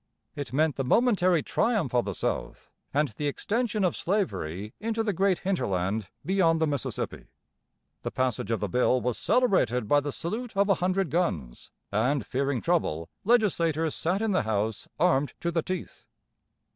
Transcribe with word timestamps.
It 0.35 0.51
meant 0.51 0.77
the 0.77 0.83
momentary 0.83 1.43
triumph 1.43 1.93
of 1.93 2.05
the 2.05 2.15
South 2.15 2.71
and 2.91 3.09
the 3.09 3.27
extension 3.27 3.83
of 3.83 3.95
slavery 3.95 4.73
into 4.79 5.03
the 5.03 5.13
great 5.13 5.37
hinterland 5.45 6.09
beyond 6.25 6.59
the 6.59 6.65
Mississippi. 6.65 7.25
The 8.01 8.09
passage 8.09 8.49
of 8.49 8.61
the 8.61 8.67
bill 8.67 8.99
was 8.99 9.19
celebrated 9.19 9.87
by 9.87 9.99
the 9.99 10.11
salute 10.11 10.57
of 10.57 10.69
a 10.69 10.73
hundred 10.81 11.11
guns; 11.11 11.69
and, 11.91 12.25
fearing 12.25 12.61
trouble, 12.61 13.11
legislators 13.23 13.93
sat 13.93 14.23
in 14.23 14.31
the 14.31 14.41
House 14.41 14.87
armed 14.97 15.35
to 15.39 15.51
the 15.51 15.61
teeth. 15.61 16.07